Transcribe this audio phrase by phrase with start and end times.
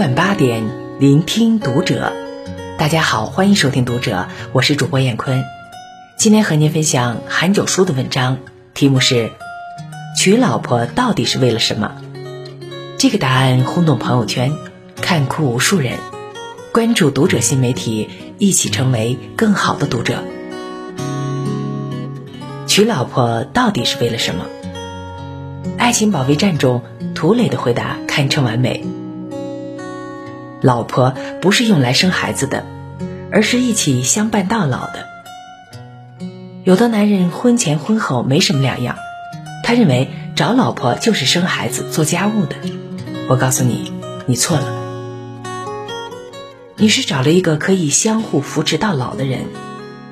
[0.00, 0.64] 晚八点，
[0.98, 2.14] 聆听读者。
[2.78, 5.44] 大家好，欢迎收听读者，我是主播燕坤。
[6.16, 8.38] 今天和您分享韩九书的文章，
[8.72, 9.30] 题目是
[10.18, 11.96] “娶老婆到底是为了什么”。
[12.96, 14.54] 这个答案轰动朋友圈，
[14.96, 15.98] 看哭无数人。
[16.72, 18.08] 关注读者新媒体，
[18.38, 20.24] 一起成为更好的读者。
[22.66, 24.46] 娶老婆到底是为了什么？
[25.76, 28.82] 爱情保卫战中，涂磊的回答堪称完美。
[30.62, 32.64] 老婆不是用来生孩子的，
[33.32, 35.06] 而是一起相伴到老的。
[36.64, 38.96] 有的男人婚前婚后没什么两样，
[39.64, 42.56] 他认为找老婆就是生孩子、做家务的。
[43.28, 43.92] 我告诉你，
[44.26, 44.78] 你错了。
[46.76, 49.40] 你是找了一个可以相互扶持到老的人，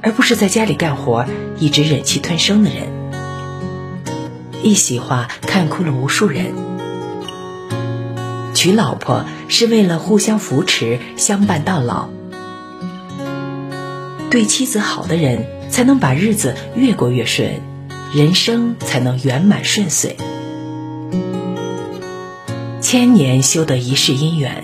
[0.00, 1.24] 而不是在家里干活
[1.58, 2.88] 一直忍气吞声的人。
[4.62, 6.71] 一席话看哭了无数人。
[8.62, 12.08] 娶老婆是为了互相扶持、相伴到老。
[14.30, 17.60] 对妻子好的人，才能把日子越过越顺，
[18.14, 20.16] 人生才能圆满顺遂。
[22.80, 24.62] 千年修得一世姻缘。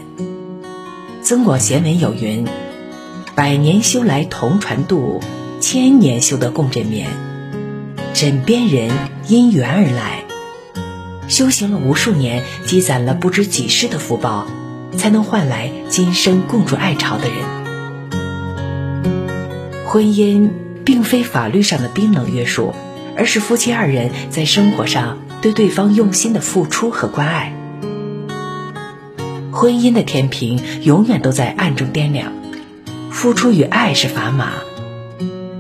[1.21, 2.47] 增广贤文有云
[3.35, 5.21] ：“百年修来同船渡，
[5.59, 7.09] 千年修得共枕眠。”
[8.15, 8.93] 枕边人
[9.27, 10.28] 因缘而来。
[11.29, 14.47] 修行了无数年，积攒了不知几世的福报，
[14.97, 17.37] 才能换来今生共筑爱巢的人。
[19.85, 20.51] 婚姻
[20.85, 22.75] 并非法律上的冰冷约束，
[23.17, 27.55] 而是夫妻二人在生活上对对方用心的付出和关爱。
[29.53, 32.33] 婚姻的天平永远都在暗中掂量，
[33.11, 34.53] 付出与爱是砝码。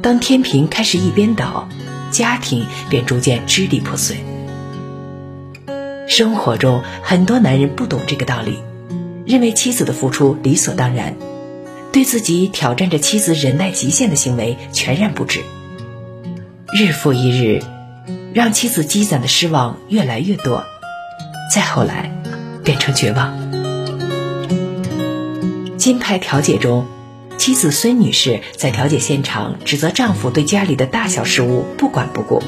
[0.00, 1.68] 当天平开始一边倒，
[2.10, 4.27] 家庭便逐渐支离破碎。
[6.08, 8.58] 生活中很多男人不懂这个道理，
[9.26, 11.14] 认为妻子的付出理所当然，
[11.92, 15.40] 对自己挑战着妻子忍耐极限的行为全然不知。
[16.72, 17.62] 日复一日，
[18.32, 20.64] 让妻子积攒的失望越来越多，
[21.54, 22.10] 再后来，
[22.64, 23.38] 变成绝望。
[25.76, 26.86] 金牌调解中，
[27.36, 32.42] 妻子孙女士在调解现场指责丈夫对家里的大小事务不管不顾，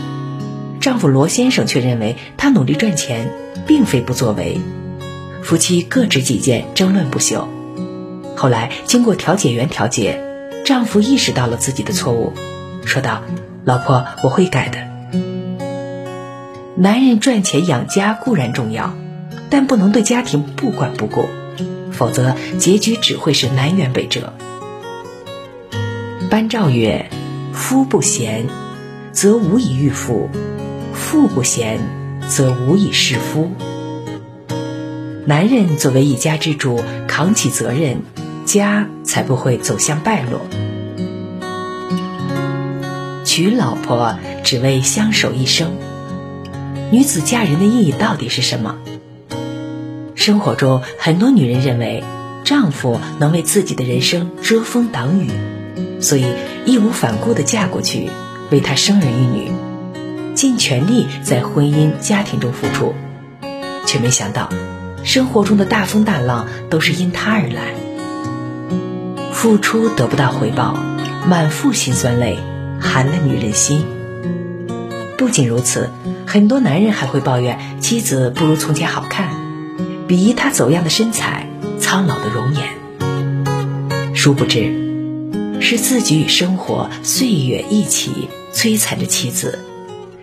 [0.81, 3.31] 丈夫罗先生却认为他努力赚钱。
[3.67, 4.59] 并非不作为，
[5.43, 7.49] 夫妻各执己见，争论不休。
[8.37, 10.21] 后来经过调解员调解，
[10.65, 12.33] 丈夫意识到了自己的错误，
[12.85, 13.23] 说道
[13.65, 14.79] ：“老婆，我会改的。”
[16.77, 18.93] 男人赚钱养家固然重要，
[19.51, 21.27] 但不能对家庭不管不顾，
[21.93, 24.33] 否则结局只会是南辕北辙。
[26.29, 27.09] 班昭曰
[27.53, 28.47] ：“夫不贤，
[29.13, 30.29] 则无以御妇；
[31.11, 31.81] 妇不贤。”
[32.29, 33.51] 则无以事夫。
[35.27, 38.03] 男人作为一家之主，扛起责任，
[38.45, 40.43] 家才不会走向败落。
[43.25, 45.73] 娶老婆只为相守一生，
[46.93, 48.77] 女子嫁人的意义到底是什么？
[50.15, 52.05] 生活中很多女人认为，
[52.45, 55.31] 丈夫能为自己的人生遮风挡雨，
[56.01, 56.27] 所以
[56.65, 58.09] 义无反顾地嫁过去，
[58.51, 59.51] 为他生儿育女。
[60.41, 62.95] 尽全力在婚姻家庭中付出，
[63.87, 64.49] 却没想到，
[65.05, 67.75] 生活中的大风大浪都是因他而来。
[69.35, 70.83] 付出得不到回报，
[71.29, 72.39] 满腹辛酸泪，
[72.81, 73.85] 寒了女人心。
[75.19, 75.91] 不仅如此，
[76.27, 79.29] 很多男人还会抱怨妻子不如从前好看，
[80.09, 81.47] 鄙夷他走样的身材、
[81.79, 84.15] 苍老的容颜。
[84.15, 84.73] 殊不知，
[85.61, 89.67] 是自己与生活岁月一起摧残着妻子。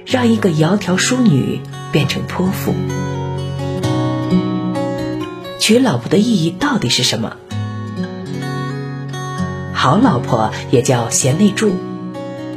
[0.07, 1.59] 让一个窈窕淑女
[1.91, 2.73] 变成泼妇，
[5.59, 7.35] 娶老婆的意义到底是什么？
[9.73, 11.75] 好老婆也叫贤内助。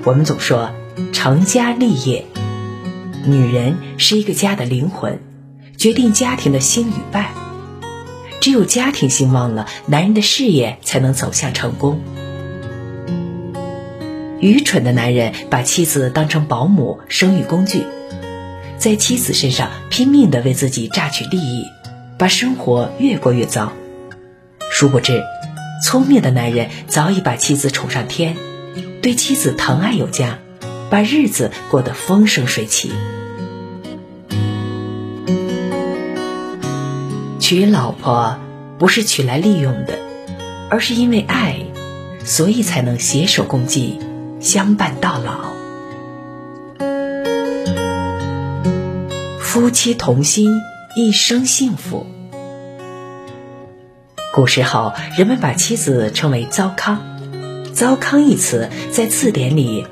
[0.05, 0.71] 我们总说
[1.13, 2.25] 成家立业，
[3.27, 5.21] 女人是一个家的灵魂，
[5.77, 7.35] 决定家庭的兴与败。
[8.41, 12.01] 只有家庭兴旺了，男人的事业才能走向成功。
[14.41, 17.85] 愚蠢的男人把妻子当成保姆、生育工具，
[18.79, 21.67] 在妻子身上拼命的为自己榨取利益，
[22.17, 23.73] 把生活越过越糟。
[24.73, 25.23] 殊不知，
[25.85, 28.37] 聪明的男人早已把妻子宠上天，
[29.03, 30.39] 对妻子疼爱有加，
[30.89, 32.91] 把日子过得风生水起。
[37.41, 38.39] 娶老婆
[38.79, 39.99] 不是娶来利用的，
[40.71, 41.57] 而是因为爱，
[42.25, 43.99] 所以才能携手共济。
[44.41, 45.53] 相伴到老，
[49.39, 50.51] 夫妻同心，
[50.97, 52.07] 一生幸福。
[54.35, 57.03] 古时候，人们把妻子称为“糟糠
[57.75, 59.87] ”，“糟糠”一词在字典里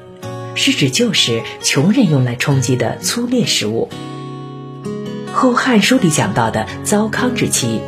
[0.55, 3.91] 是指旧时穷人用来充饥的粗劣食物。
[5.31, 7.83] 《后汉书》里讲到的“糟糠之妻”，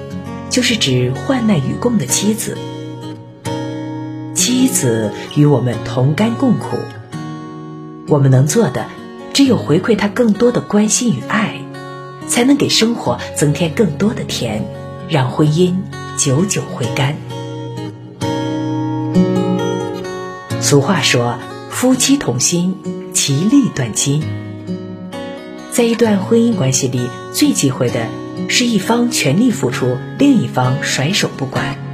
[0.51, 2.59] 就是指患难与共的妻子。
[4.41, 6.79] 妻子与我们同甘共苦，
[8.09, 8.87] 我们能做的
[9.35, 11.61] 只有回馈她更多的关心与爱，
[12.27, 14.65] 才能给生活增添更多的甜，
[15.11, 15.75] 让婚姻。
[16.17, 17.17] 久久回甘。
[20.63, 21.39] 俗话说
[21.69, 22.77] ：“夫妻同心，
[23.13, 24.23] 其利断金。”
[25.71, 28.07] 在一段婚姻关系里，最忌讳的
[28.49, 31.90] 是一方全力付出，另一方甩手不管。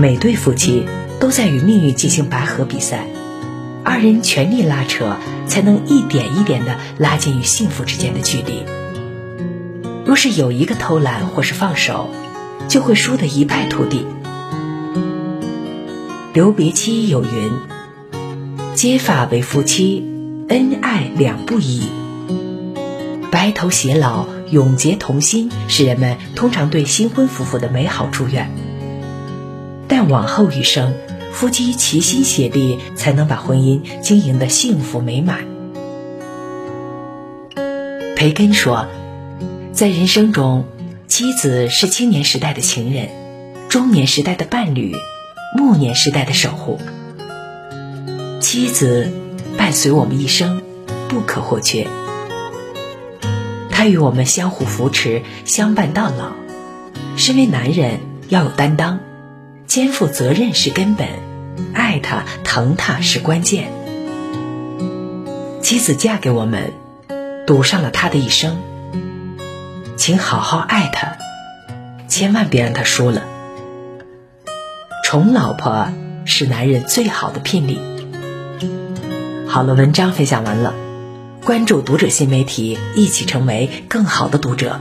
[0.00, 0.86] 每对夫妻
[1.18, 3.08] 都在与命运进行拔河比赛，
[3.82, 5.16] 二人全力拉扯，
[5.48, 8.62] 才能一点一点的拉近与幸福之间的距离。
[10.06, 12.10] 若是有一个偷懒或是放手，
[12.68, 14.06] 就会输得一败涂地。
[16.32, 17.50] 留别妻有云
[18.76, 20.06] ：“结发为夫妻，
[20.48, 21.82] 恩爱两不疑。
[23.32, 28.48] 白头偕老，永结同心，是人们通常对新婚夫妇的美好祝愿。
[29.88, 30.94] 但往后余生，
[31.32, 35.46] 夫妻齐心协力，才能把婚姻经营的幸福美满。”
[38.14, 38.86] 培根说
[39.72, 40.64] ：“在人生中。”
[41.08, 43.08] 妻子是青年时代的情人，
[43.70, 44.94] 中年时代的伴侣，
[45.56, 46.78] 暮年时代的守护。
[48.40, 49.10] 妻子
[49.56, 50.62] 伴随我们一生，
[51.08, 51.86] 不可或缺。
[53.70, 56.32] 他与我们相互扶持，相伴到老。
[57.16, 59.00] 身为男人，要有担当，
[59.68, 61.06] 肩负责任是根本，
[61.74, 63.70] 爱他、疼他是关键。
[65.60, 66.72] 妻子嫁给我们，
[67.46, 68.56] 赌上了他的一生。
[69.98, 71.18] 请好好爱他，
[72.08, 73.24] 千万别让他输了。
[75.04, 75.88] 宠老婆
[76.24, 77.78] 是男人最好的聘礼。
[79.46, 80.72] 好了，文章分享完了，
[81.44, 84.80] 关注读者新媒体，一起成为更好的读者。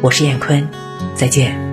[0.00, 0.68] 我是燕坤，
[1.16, 1.71] 再见。